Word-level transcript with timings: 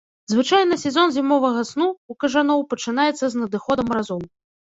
Звычайна 0.33 0.75
сезон 0.83 1.11
зімовага 1.17 1.61
сну 1.71 1.85
ў 1.89 2.13
кажаноў 2.25 2.65
пачынаецца 2.73 3.25
з 3.35 3.43
надыходам 3.43 3.85
маразоў. 3.93 4.21